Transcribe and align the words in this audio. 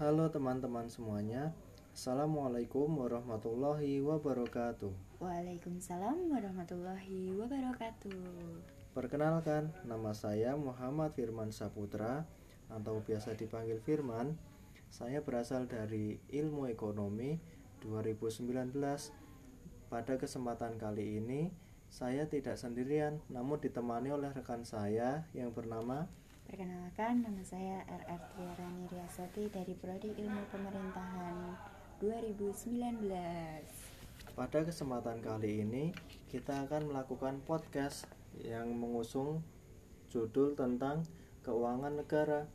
Halo 0.00 0.32
teman-teman 0.32 0.88
semuanya. 0.88 1.52
Assalamualaikum 1.92 2.88
warahmatullahi 2.88 4.00
wabarakatuh. 4.00 5.20
Waalaikumsalam 5.20 6.24
warahmatullahi 6.24 7.36
wabarakatuh. 7.36 8.24
Perkenalkan, 8.96 9.68
nama 9.84 10.16
saya 10.16 10.56
Muhammad 10.56 11.12
Firman 11.12 11.52
Saputra 11.52 12.24
Atau 12.72 13.04
biasa 13.04 13.36
dipanggil 13.36 13.76
Firman. 13.84 14.40
Saya 14.88 15.20
berasal 15.20 15.68
dari 15.68 16.16
Ilmu 16.32 16.72
Ekonomi 16.72 17.36
2019 17.84 18.72
Pada 19.92 20.16
kesempatan 20.16 20.80
kali 20.80 21.20
ini 21.20 21.52
Saya 21.92 22.24
tidak 22.24 22.56
sendirian 22.56 23.20
Namun 23.28 23.60
ditemani 23.60 24.16
oleh 24.16 24.32
rekan 24.32 24.64
saya 24.64 25.28
yang 25.36 25.52
bernama 25.52 26.08
Perkenalkan, 26.50 27.22
nama 27.22 27.46
saya 27.46 27.86
RR 27.86 28.22
Tiarani 28.34 28.82
Riasati 28.90 29.54
dari 29.54 29.70
Prodi 29.70 30.10
Ilmu 30.18 30.50
Pemerintahan 30.50 31.54
2019. 32.02 33.06
Pada 34.34 34.58
kesempatan 34.66 35.22
kali 35.22 35.62
ini 35.62 35.94
kita 36.26 36.66
akan 36.66 36.90
melakukan 36.90 37.38
podcast 37.46 38.10
yang 38.42 38.66
mengusung 38.74 39.46
judul 40.10 40.58
tentang 40.58 41.06
keuangan 41.46 42.02
negara. 42.02 42.50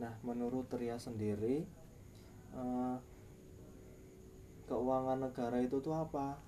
Nah, 0.00 0.16
menurut 0.24 0.72
Ria 0.72 0.96
sendiri, 0.96 1.68
eh, 2.56 2.96
keuangan 4.72 5.28
negara 5.28 5.60
itu 5.60 5.84
tuh 5.84 6.00
apa? 6.00 6.40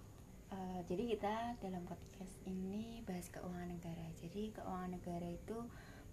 Uh, 0.50 0.82
jadi 0.90 1.14
kita 1.14 1.34
dalam 1.62 1.86
podcast 1.86 2.34
ini 2.42 3.06
bahas 3.06 3.30
keuangan 3.30 3.70
negara. 3.70 4.02
Jadi 4.18 4.50
keuangan 4.50 4.96
negara 4.98 5.28
itu 5.30 5.62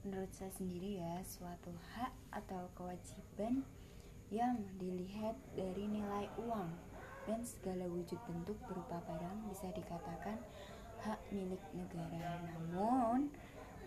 menurut 0.03 0.29
saya 0.33 0.51
sendiri 0.53 1.01
ya 1.01 1.21
suatu 1.25 1.73
hak 1.95 2.13
atau 2.33 2.69
kewajiban 2.77 3.65
yang 4.27 4.59
dilihat 4.75 5.39
dari 5.55 5.87
nilai 5.87 6.27
uang 6.41 6.70
dan 7.27 7.43
segala 7.43 7.87
wujud 7.87 8.20
bentuk 8.27 8.57
berupa 8.67 8.99
barang 9.07 9.37
bisa 9.51 9.71
dikatakan 9.71 10.39
hak 11.04 11.20
milik 11.31 11.62
negara. 11.76 12.39
Namun 12.43 13.29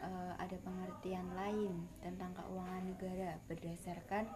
uh, 0.00 0.33
ada 0.36 0.56
pengertian 0.61 1.28
lain 1.36 1.89
tentang 2.00 2.33
keuangan 2.36 2.84
negara 2.84 3.39
berdasarkan 3.48 4.27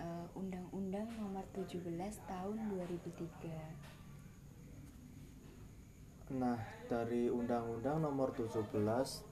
uh, 0.00 0.26
Undang-Undang 0.36 1.08
Nomor 1.20 1.44
17 1.52 1.84
Tahun 2.28 2.56
2003. 2.72 3.88
Nah, 6.36 6.60
dari 6.84 7.32
Undang-Undang 7.32 8.04
Nomor 8.04 8.36
17 8.36 8.68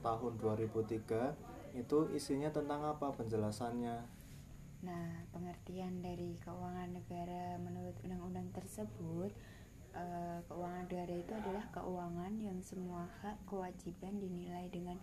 Tahun 0.01 0.33
2003 0.41 1.56
itu 1.77 2.09
isinya 2.11 2.49
tentang 2.49 2.81
apa 2.81 3.13
penjelasannya? 3.13 4.01
Nah, 4.81 5.25
pengertian 5.33 6.01
dari 6.01 6.37
keuangan 6.41 6.93
negara 6.93 7.57
menurut 7.61 7.97
undang-undang 8.05 8.49
tersebut, 8.53 9.33
eh, 9.93 10.39
keuangan 10.45 10.85
negara 10.85 11.13
itu 11.13 11.33
adalah 11.33 11.65
keuangan 11.73 12.33
yang 12.37 12.61
semua 12.61 13.09
hak 13.21 13.37
kewajiban 13.49 14.21
dinilai 14.21 14.69
dengan 14.69 14.97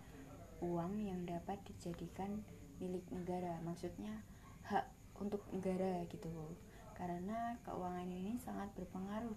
uang 0.63 1.03
yang 1.03 1.23
dapat 1.27 1.59
dijadikan 1.67 2.43
milik 2.79 3.03
negara. 3.11 3.59
Maksudnya 3.63 4.23
hak 4.67 4.87
untuk 5.19 5.43
negara 5.51 6.03
gitu. 6.07 6.31
Karena 6.95 7.59
keuangan 7.67 8.07
ini 8.07 8.39
sangat 8.39 8.71
berpengaruh 8.75 9.35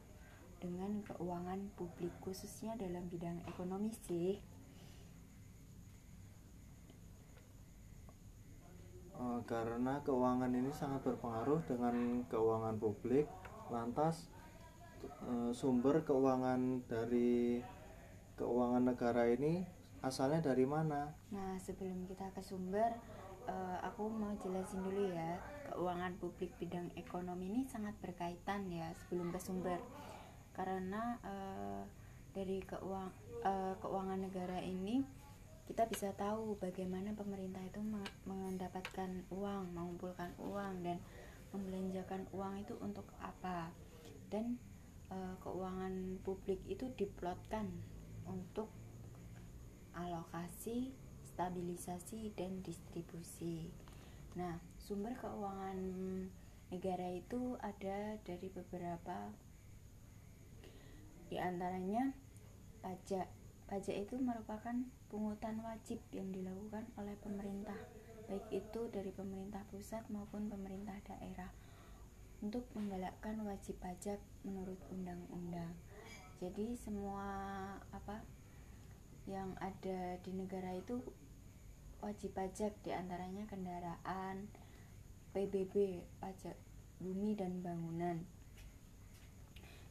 dengan 0.59 1.03
keuangan 1.07 1.71
publik 1.79 2.15
khususnya 2.23 2.75
dalam 2.79 3.07
bidang 3.11 3.43
ekonomi 3.47 3.95
sih. 4.07 4.39
Eh, 9.19 9.41
karena 9.51 9.99
keuangan 10.07 10.55
ini 10.55 10.71
sangat 10.71 11.03
berpengaruh 11.03 11.67
dengan 11.67 12.23
keuangan 12.31 12.79
publik 12.79 13.27
lantas 13.69 14.31
e, 15.21 15.53
sumber 15.53 16.01
keuangan 16.07 16.81
dari 16.89 17.61
keuangan 18.41 18.81
negara 18.89 19.29
ini 19.29 19.61
asalnya 20.01 20.41
dari 20.41 20.65
mana 20.65 21.13
Nah, 21.29 21.61
sebelum 21.61 22.09
kita 22.09 22.33
ke 22.33 22.41
sumber, 22.41 22.97
eh, 23.45 23.79
aku 23.85 24.09
mau 24.09 24.33
jelasin 24.41 24.81
dulu 24.81 25.13
ya. 25.13 25.37
Keuangan 25.69 26.17
publik 26.17 26.57
bidang 26.57 26.89
ekonomi 26.97 27.53
ini 27.53 27.63
sangat 27.69 27.93
berkaitan 28.01 28.73
ya 28.73 28.89
sebelum 29.05 29.29
ke 29.29 29.41
sumber. 29.43 29.77
Karena 30.57 31.21
eh, 31.21 31.83
dari 32.33 32.65
keuang, 32.65 33.13
eh, 33.45 33.75
keuangan 33.85 34.25
negara 34.25 34.65
ini 34.65 34.88
kita 35.69 35.85
bisa 35.85 36.17
tahu 36.17 36.57
bagaimana 36.57 37.13
pemerintah 37.13 37.61
itu 37.61 37.85
mendapatkan 38.25 39.29
uang, 39.29 39.77
mengumpulkan 39.77 40.33
uang 40.41 40.81
dan 40.81 40.97
membelanjakan 41.53 42.25
uang 42.33 42.65
itu 42.65 42.73
untuk 42.81 43.05
apa. 43.21 43.69
Dan 44.33 44.57
e, 45.13 45.17
keuangan 45.45 46.25
publik 46.25 46.65
itu 46.65 46.89
diplotkan 46.97 47.69
untuk 48.25 48.73
alokasi, 49.93 50.97
stabilisasi 51.37 52.33
dan 52.33 52.65
distribusi. 52.65 53.69
Nah, 54.41 54.57
sumber 54.81 55.21
keuangan 55.21 55.79
negara 56.73 57.13
itu 57.13 57.61
ada 57.61 58.17
dari 58.25 58.49
beberapa 58.49 59.37
di 61.29 61.37
antaranya 61.37 62.17
pajak. 62.81 63.38
Pajak 63.69 64.09
itu 64.09 64.17
merupakan 64.17 64.73
pungutan 65.13 65.61
wajib 65.61 66.01
yang 66.17 66.33
dilakukan 66.33 66.89
oleh 66.97 67.13
pemerintah, 67.21 67.77
baik 68.25 68.49
itu 68.49 68.89
dari 68.89 69.13
pemerintah 69.13 69.61
pusat 69.69 70.09
maupun 70.09 70.49
pemerintah 70.49 70.97
daerah, 71.05 71.53
untuk 72.41 72.65
menggalakkan 72.73 73.45
wajib 73.45 73.77
pajak 73.77 74.17
menurut 74.41 74.81
undang-undang. 74.89 75.77
Jadi 76.41 76.81
semua 76.81 77.29
apa 77.93 78.25
yang 79.29 79.53
ada 79.61 80.17
di 80.25 80.33
negara 80.33 80.73
itu 80.73 81.05
wajib 82.01 82.33
pajak 82.33 82.73
di 82.81 82.97
antaranya 82.97 83.45
kendaraan, 83.51 84.49
PBB, 85.37 86.09
pajak 86.25 86.57
bumi 87.05 87.37
dan 87.37 87.61
bangunan. 87.61 88.25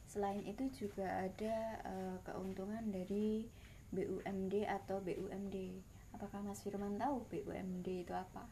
Selain 0.07 0.41
itu 0.47 0.71
juga 0.71 1.27
ada 1.27 1.83
uh, 1.83 2.17
keuntungan 2.23 2.89
dari 2.89 3.45
BUMD 3.91 4.67
atau 4.67 4.99
BUMD. 4.99 5.83
Apakah 6.11 6.43
Mas 6.43 6.63
Firman 6.63 6.97
tahu 6.97 7.23
BUMD 7.29 8.07
itu 8.07 8.13
apa? 8.15 8.43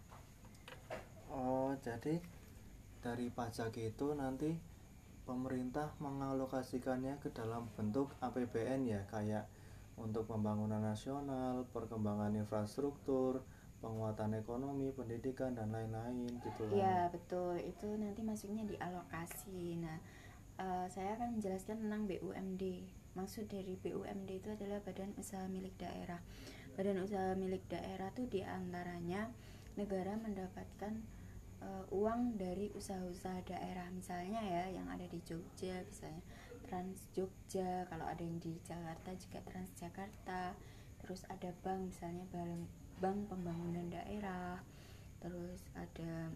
Oh, 1.32 1.74
jadi 1.82 2.22
dari 3.02 3.28
pajak 3.34 3.76
itu 3.78 4.14
nanti 4.16 4.54
pemerintah 5.26 5.92
mengalokasikannya 5.98 7.18
ke 7.20 7.34
dalam 7.34 7.68
bentuk 7.74 8.14
APBN 8.22 8.86
ya, 8.86 9.02
kayak 9.10 9.50
untuk 9.98 10.30
pembangunan 10.30 10.80
nasional, 10.80 11.66
perkembangan 11.72 12.36
infrastruktur, 12.38 13.42
penguatan 13.80 14.36
ekonomi, 14.38 14.92
pendidikan 14.92 15.56
dan 15.56 15.72
lain-lain 15.72 16.30
gitu 16.42 16.64
kan. 16.68 16.76
Iya, 16.76 16.98
betul. 17.12 17.62
Itu 17.62 17.96
nanti 17.96 18.22
masuknya 18.26 18.64
di 18.68 18.76
alokasi. 18.78 19.80
Nah, 19.80 19.98
uh, 20.60 20.86
saya 20.90 21.16
akan 21.20 21.40
menjelaskan 21.40 21.86
tentang 21.86 22.10
BUMD. 22.10 22.64
Maksud 23.16 23.48
dari 23.48 23.80
BUMD 23.80 24.30
itu 24.44 24.50
adalah 24.52 24.84
badan 24.84 25.16
usaha 25.16 25.48
milik 25.48 25.76
daerah. 25.80 26.20
Badan 26.76 27.00
usaha 27.00 27.32
milik 27.40 27.64
daerah 27.72 28.12
itu 28.12 28.28
di 28.28 28.44
antaranya 28.44 29.32
negara 29.80 30.20
mendapatkan 30.20 31.00
uh, 31.64 31.88
uang 31.96 32.36
dari 32.36 32.68
usaha-usaha 32.76 33.48
daerah. 33.48 33.88
Misalnya 33.96 34.44
ya 34.44 34.64
yang 34.76 34.92
ada 34.92 35.08
di 35.08 35.24
Jogja 35.24 35.80
misalnya 35.88 36.20
Trans 36.68 37.08
Jogja 37.16 37.88
kalau 37.88 38.04
ada 38.04 38.20
yang 38.20 38.36
di 38.44 38.60
Jakarta 38.68 39.16
juga 39.16 39.40
Trans 39.48 39.72
Jakarta 39.80 40.52
terus 41.00 41.22
ada 41.30 41.54
bank 41.62 41.94
misalnya 41.94 42.26
bank 42.34 42.68
bank 43.00 43.20
pembangunan 43.32 43.88
daerah. 43.88 44.60
Terus 45.24 45.64
ada 45.72 46.36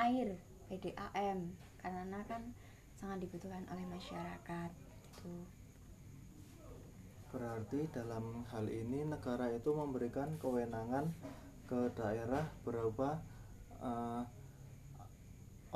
air 0.00 0.40
PDAM 0.72 1.52
karena 1.78 2.20
kan 2.24 2.56
sangat 2.98 3.22
dibutuhkan 3.22 3.62
oleh 3.70 3.86
masyarakat 3.86 4.70
tuh 5.18 5.57
Berarti 7.28 7.88
dalam 7.92 8.44
hal 8.48 8.64
ini 8.68 9.04
negara 9.04 9.52
itu 9.52 9.70
memberikan 9.72 10.36
kewenangan 10.40 11.12
ke 11.68 11.92
daerah 11.92 12.48
berupa 12.64 13.20
uh, 13.84 14.24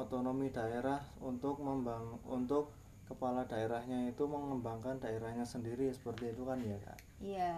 otonomi 0.00 0.48
daerah 0.48 1.04
untuk 1.20 1.60
membang 1.60 2.16
untuk 2.24 2.72
kepala 3.04 3.44
daerahnya 3.44 4.08
itu 4.08 4.24
mengembangkan 4.24 4.96
daerahnya 4.96 5.44
sendiri 5.44 5.92
seperti 5.92 6.32
itu 6.32 6.48
kan 6.48 6.56
ya 6.64 6.78
kak? 6.80 6.98
Iya, 7.20 7.54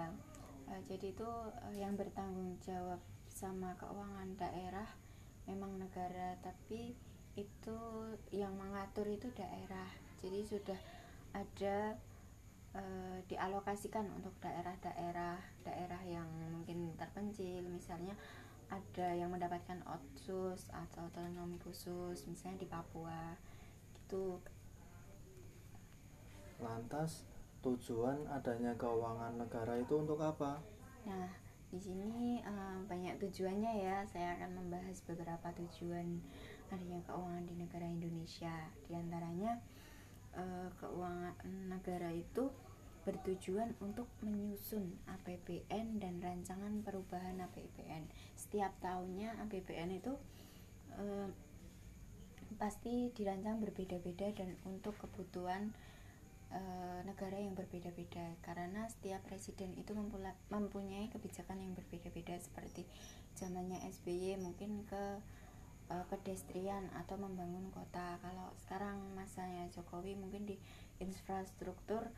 uh, 0.67 0.81
jadi 0.91 1.15
itu 1.15 1.29
uh, 1.31 1.75
yang 1.79 1.95
bertanggung 1.95 2.59
jawab 2.67 2.99
sama 3.31 3.79
keuangan 3.79 4.35
daerah 4.35 4.87
memang 5.47 5.77
negara 5.77 6.35
tapi 6.41 6.95
itu 7.35 7.79
yang 8.31 8.55
mengatur 8.55 9.05
itu 9.11 9.27
daerah 9.35 9.91
jadi 10.23 10.41
sudah 10.47 10.81
ada 11.35 11.99
Eh, 12.75 13.19
dialokasikan 13.31 14.03
untuk 14.19 14.35
daerah-daerah 14.43 15.39
daerah 15.63 16.03
yang 16.03 16.27
mungkin 16.51 16.91
terpencil. 16.99 17.63
Misalnya 17.71 18.19
ada 18.67 19.15
yang 19.15 19.31
mendapatkan 19.31 19.79
otsus 19.87 20.67
atau 20.75 21.07
otonomi 21.07 21.55
khusus 21.63 22.27
misalnya 22.27 22.59
di 22.59 22.67
Papua 22.67 23.39
gitu. 23.95 24.43
Lantas 26.59 27.23
tujuan 27.63 28.27
adanya 28.27 28.75
keuangan 28.75 29.39
negara 29.39 29.79
itu 29.79 29.95
untuk 29.95 30.19
apa? 30.19 30.59
Nah 31.07 31.31
di 31.71 31.79
sini 31.79 32.43
um, 32.43 32.91
banyak 32.91 33.23
tujuannya 33.23 33.87
ya. 33.87 34.03
Saya 34.03 34.35
akan 34.35 34.51
membahas 34.67 34.99
beberapa 35.07 35.47
tujuan 35.63 36.19
adanya 36.75 36.99
keuangan 37.07 37.47
di 37.47 37.55
negara 37.55 37.87
Indonesia. 37.87 38.67
Di 38.91 38.99
antaranya 38.99 39.63
uh, 40.35 40.67
keuangan 40.83 41.39
negara 41.71 42.11
itu 42.11 42.51
bertujuan 43.05 43.77
untuk 43.85 44.09
menyusun 44.25 44.97
APBN 45.07 46.01
dan 46.01 46.19
rancangan 46.25 46.81
perubahan 46.81 47.37
APBN. 47.45 48.09
Setiap 48.35 48.73
tahunnya 48.81 49.37
APBN 49.45 50.01
itu 50.01 50.13
eh, 50.97 51.29
pasti 52.57 53.13
dirancang 53.13 53.61
berbeda-beda 53.61 54.33
dan 54.33 54.57
untuk 54.65 54.97
kebutuhan 54.97 55.77
eh, 56.49 57.01
negara 57.05 57.37
yang 57.37 57.53
berbeda-beda 57.53 58.41
karena 58.41 58.89
setiap 58.89 59.21
presiden 59.29 59.77
itu 59.77 59.93
mempunyai 60.49 61.13
kebijakan 61.13 61.61
yang 61.61 61.77
berbeda-beda 61.77 62.41
seperti 62.41 62.89
zamannya 63.37 63.85
SBY 63.85 64.41
mungkin 64.41 64.89
ke 64.89 65.21
eh, 65.93 66.05
pedestrian 66.09 66.89
atau 66.97 67.21
membangun 67.21 67.69
kota. 67.69 68.17
Kalau 68.25 68.49
sekarang 68.65 68.97
masanya 69.13 69.69
Jokowi 69.77 70.17
mungkin 70.17 70.49
di 70.49 70.57
infrastruktur 71.03 72.09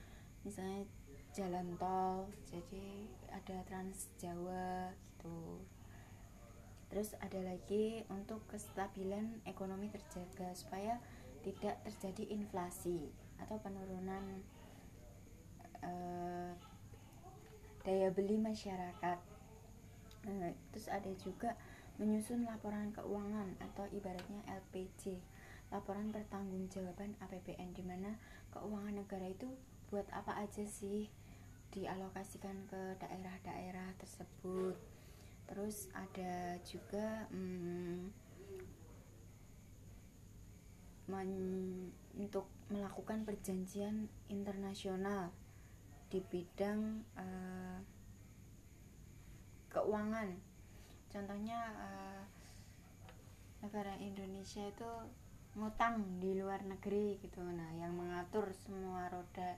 misalnya 0.46 0.86
jalan 1.34 1.74
tol 1.74 2.30
jadi 2.46 3.10
ada 3.34 3.66
trans 3.66 4.06
Jawa 4.22 4.94
gitu. 4.94 5.58
Terus 6.86 7.18
ada 7.18 7.42
lagi 7.42 8.06
untuk 8.06 8.46
kestabilan 8.46 9.42
ekonomi 9.42 9.90
terjaga 9.90 10.54
supaya 10.54 11.02
tidak 11.42 11.82
terjadi 11.82 12.30
inflasi 12.30 13.10
atau 13.42 13.58
penurunan 13.58 14.22
uh, 15.82 16.54
daya 17.82 18.08
beli 18.14 18.38
masyarakat. 18.38 19.18
Nah, 20.26 20.54
terus 20.70 20.86
ada 20.86 21.10
juga 21.18 21.58
menyusun 21.98 22.46
laporan 22.46 22.94
keuangan 22.94 23.58
atau 23.62 23.86
ibaratnya 23.90 24.42
LPJ 24.46 25.18
laporan 25.74 26.14
pertanggungjawaban 26.14 27.18
APBN 27.18 27.74
di 27.74 27.82
mana 27.82 28.14
keuangan 28.54 28.94
negara 28.94 29.26
itu 29.26 29.50
buat 29.88 30.06
apa 30.10 30.42
aja 30.42 30.64
sih 30.66 31.06
dialokasikan 31.70 32.66
ke 32.66 32.98
daerah-daerah 32.98 33.94
tersebut? 34.00 34.76
Terus 35.46 35.86
ada 35.94 36.58
juga 36.66 37.30
hmm, 37.30 38.10
men, 41.06 41.30
untuk 42.18 42.50
melakukan 42.66 43.22
perjanjian 43.22 44.10
internasional 44.26 45.30
di 46.10 46.18
bidang 46.22 47.02
uh, 47.14 47.78
keuangan. 49.70 50.34
Contohnya 51.10 51.60
uh, 51.78 52.22
negara 53.62 53.94
Indonesia 54.02 54.66
itu 54.66 54.90
ngutang 55.56 56.20
di 56.20 56.36
luar 56.36 56.62
negeri 56.66 57.16
gitu. 57.22 57.40
Nah 57.40 57.70
yang 57.78 57.96
mengatur 57.96 58.52
semua 58.52 59.08
roda 59.08 59.56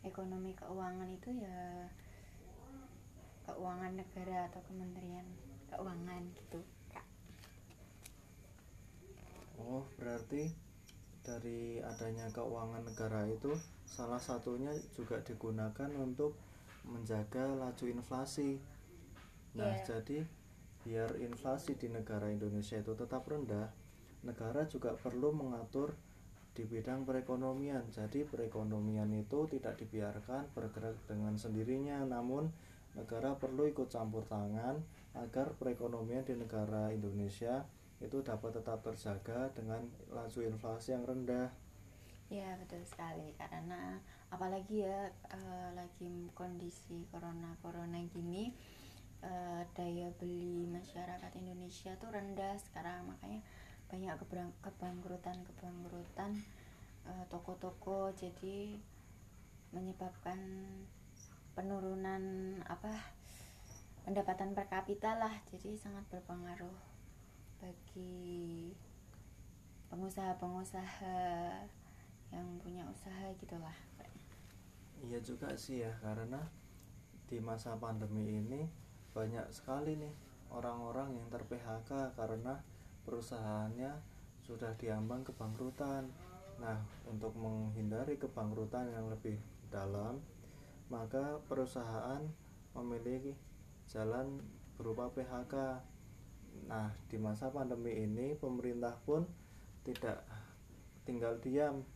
ekonomi 0.00 0.56
keuangan 0.56 1.08
itu 1.12 1.28
ya 1.36 1.88
keuangan 3.44 3.92
negara 3.98 4.48
atau 4.48 4.60
kementerian 4.64 5.26
keuangan 5.68 6.22
gitu 6.36 6.60
kak 6.88 7.04
oh 9.60 9.84
berarti 10.00 10.48
dari 11.20 11.78
adanya 11.84 12.32
keuangan 12.32 12.80
negara 12.80 13.28
itu 13.28 13.52
salah 13.84 14.22
satunya 14.22 14.72
juga 14.96 15.20
digunakan 15.20 15.90
untuk 16.00 16.32
menjaga 16.88 17.52
laju 17.60 17.84
inflasi 17.90 18.56
nah 19.52 19.68
yeah. 19.68 19.84
jadi 19.84 20.18
biar 20.80 21.20
inflasi 21.20 21.76
di 21.76 21.92
negara 21.92 22.32
Indonesia 22.32 22.80
itu 22.80 22.96
tetap 22.96 23.28
rendah 23.28 23.68
negara 24.24 24.64
juga 24.64 24.96
perlu 24.96 25.32
mengatur 25.36 25.92
di 26.54 26.66
bidang 26.66 27.06
perekonomian. 27.06 27.86
Jadi 27.90 28.26
perekonomian 28.26 29.10
itu 29.14 29.46
tidak 29.50 29.78
dibiarkan 29.78 30.50
bergerak 30.52 30.98
dengan 31.06 31.38
sendirinya, 31.38 32.02
namun 32.04 32.50
negara 32.98 33.38
perlu 33.38 33.70
ikut 33.70 33.86
campur 33.86 34.26
tangan 34.26 34.82
agar 35.14 35.54
perekonomian 35.58 36.26
di 36.26 36.34
negara 36.34 36.90
Indonesia 36.90 37.66
itu 38.00 38.24
dapat 38.24 38.56
tetap 38.56 38.80
terjaga 38.80 39.52
dengan 39.52 39.84
laju 40.10 40.40
inflasi 40.40 40.96
yang 40.96 41.04
rendah. 41.04 41.52
Ya 42.30 42.54
betul 42.62 42.86
sekali 42.86 43.34
karena 43.34 43.98
apalagi 44.30 44.86
ya 44.86 45.10
uh, 45.34 45.70
lagi 45.74 46.30
kondisi 46.30 47.02
corona 47.10 47.58
corona 47.58 47.98
gini 48.06 48.54
uh, 49.26 49.66
daya 49.74 50.14
beli 50.14 50.70
masyarakat 50.70 51.32
Indonesia 51.42 51.90
tuh 51.98 52.14
rendah 52.14 52.54
sekarang 52.70 53.10
makanya 53.10 53.42
banyak 53.90 54.14
kebangkrutan 54.62 55.42
kebangkrutan 55.44 56.32
uh, 57.04 57.24
toko-toko. 57.26 58.14
Jadi 58.14 58.78
menyebabkan 59.74 60.38
penurunan 61.58 62.22
apa 62.70 62.94
pendapatan 64.06 64.54
per 64.54 64.70
kapita 64.70 65.18
lah. 65.18 65.34
Jadi 65.50 65.74
sangat 65.74 66.06
berpengaruh 66.08 66.78
bagi 67.60 68.72
pengusaha-pengusaha 69.90 71.18
yang 72.30 72.46
punya 72.62 72.86
usaha 72.86 73.26
gitulah 73.42 73.74
iya 75.00 75.18
juga 75.20 75.50
sih 75.56 75.82
ya 75.82 75.92
karena 76.04 76.40
di 77.26 77.40
masa 77.40 77.74
pandemi 77.78 78.38
ini 78.42 78.68
banyak 79.16 79.48
sekali 79.50 79.96
nih 79.96 80.14
orang-orang 80.52 81.16
yang 81.16 81.26
ter 81.30 81.42
PHK 81.46 82.14
karena 82.14 82.60
perusahaannya 83.04 83.92
sudah 84.44 84.74
diambang 84.76 85.22
kebangkrutan. 85.22 86.10
Nah, 86.60 86.76
untuk 87.08 87.32
menghindari 87.38 88.20
kebangkrutan 88.20 88.90
yang 88.92 89.08
lebih 89.08 89.40
dalam, 89.72 90.20
maka 90.92 91.38
perusahaan 91.46 92.20
memiliki 92.76 93.32
jalan 93.88 94.42
berupa 94.76 95.08
PHK. 95.14 95.80
Nah, 96.66 96.90
di 97.08 97.16
masa 97.16 97.48
pandemi 97.48 98.04
ini 98.04 98.34
pemerintah 98.36 98.98
pun 99.06 99.24
tidak 99.86 100.20
tinggal 101.06 101.38
diam, 101.40 101.86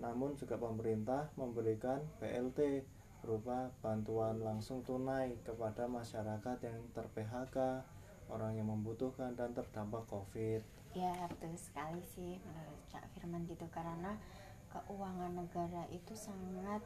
namun 0.00 0.34
juga 0.34 0.56
pemerintah 0.56 1.30
memberikan 1.36 2.00
BLT 2.18 2.82
berupa 3.20 3.68
bantuan 3.84 4.40
langsung 4.40 4.80
tunai 4.80 5.36
kepada 5.44 5.84
masyarakat 5.84 6.56
yang 6.64 6.80
ter-PHK 6.96 7.84
orang 8.30 8.56
yang 8.56 8.70
membutuhkan 8.70 9.34
dan 9.34 9.52
terdampak 9.52 10.06
COVID. 10.08 10.62
Ya 10.94 11.14
betul 11.30 11.54
sekali 11.54 12.02
sih 12.14 12.38
menurut 12.42 12.80
Cak 12.90 13.06
Firman 13.14 13.46
gitu. 13.46 13.66
Karena 13.70 14.14
keuangan 14.70 15.34
negara 15.34 15.86
itu 15.90 16.14
sangat 16.14 16.82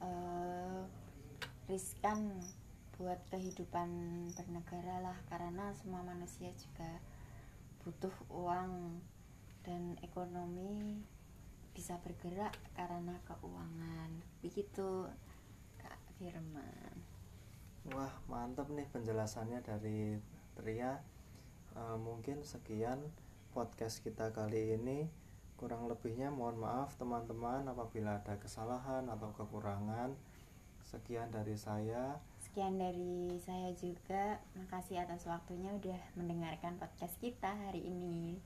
uh, 0.00 0.84
riskan 1.68 2.40
buat 2.96 3.20
kehidupan 3.32 3.88
bernegara 4.34 5.04
lah. 5.04 5.18
Karena 5.28 5.72
semua 5.76 6.04
manusia 6.04 6.52
juga 6.56 7.00
butuh 7.84 8.12
uang 8.28 9.00
dan 9.64 9.96
ekonomi 10.04 11.00
bisa 11.72 11.94
bergerak 12.02 12.56
karena 12.74 13.14
keuangan. 13.24 14.10
Begitu 14.42 15.06
Kak 15.78 16.00
Firman. 16.18 16.92
Wah 17.88 18.12
mantap 18.28 18.68
nih 18.68 18.84
penjelasannya 18.92 19.64
dari 19.64 20.18
Ria 20.62 20.98
e, 21.74 21.80
mungkin 21.98 22.42
sekian 22.42 22.98
podcast 23.54 24.02
kita 24.02 24.30
kali 24.34 24.74
ini. 24.74 25.08
Kurang 25.58 25.90
lebihnya 25.90 26.30
mohon 26.30 26.62
maaf 26.62 26.94
teman-teman 26.94 27.66
apabila 27.66 28.22
ada 28.22 28.38
kesalahan 28.38 29.06
atau 29.10 29.34
kekurangan. 29.34 30.14
Sekian 30.86 31.28
dari 31.34 31.58
saya. 31.58 32.22
Sekian 32.38 32.78
dari 32.78 33.36
saya 33.42 33.74
juga. 33.74 34.38
Makasih 34.54 35.02
atas 35.02 35.26
waktunya 35.26 35.74
udah 35.74 35.98
mendengarkan 36.14 36.78
podcast 36.78 37.18
kita 37.18 37.50
hari 37.66 37.90
ini. 37.90 38.38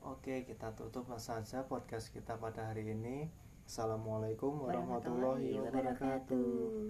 Oke, 0.00 0.48
kita 0.48 0.72
tutup 0.72 1.06
saja 1.20 1.68
podcast 1.68 2.08
kita 2.10 2.40
pada 2.40 2.72
hari 2.72 2.96
ini. 2.96 3.28
Assalamualaikum 3.68 4.66
warahmatullahi 4.66 5.60
wabarakatuh. 5.60 6.80